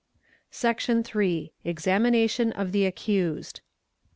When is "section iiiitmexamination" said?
0.49-2.51